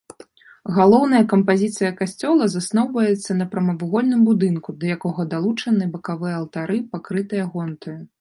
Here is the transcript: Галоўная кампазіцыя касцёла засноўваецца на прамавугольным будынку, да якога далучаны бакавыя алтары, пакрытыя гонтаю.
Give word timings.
Галоўная 0.77 1.19
кампазіцыя 1.33 1.89
касцёла 1.99 2.47
засноўваецца 2.53 3.31
на 3.41 3.45
прамавугольным 3.51 4.21
будынку, 4.29 4.69
да 4.85 4.89
якога 4.95 5.27
далучаны 5.35 5.83
бакавыя 5.97 6.35
алтары, 6.41 6.77
пакрытыя 6.95 7.45
гонтаю. 7.53 7.95